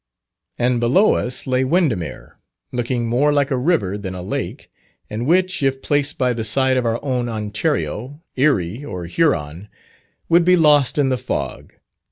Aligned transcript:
And 0.57 0.79
below 0.79 1.13
us 1.13 1.45
lay 1.45 1.63
Windermere, 1.63 2.39
looking 2.71 3.05
more 3.05 3.31
like 3.31 3.51
a 3.51 3.55
river 3.55 3.99
than 3.99 4.15
a 4.15 4.23
lake, 4.23 4.71
and 5.11 5.27
which, 5.27 5.61
if 5.61 5.79
placed 5.83 6.17
by 6.17 6.33
the 6.33 6.43
side 6.43 6.75
of 6.75 6.87
our 6.87 6.99
own 7.05 7.29
Ontario, 7.29 8.19
Erie 8.35 8.83
or 8.83 9.05
Huron, 9.05 9.69
would 10.27 10.43
be 10.43 10.57
lost 10.57 10.97
in 10.97 11.09
the 11.09 11.19
fog. 11.19 11.73